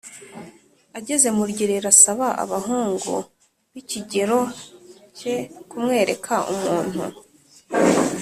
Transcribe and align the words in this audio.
Ageze 0.97 1.27
mu 1.35 1.43
rugerero 1.47 1.87
asaba 1.93 2.27
abahungu 2.43 3.13
b'ikigero 3.73 4.39
ke 5.17 5.35
kumwereka 5.69 6.33
umuntu 6.53 7.03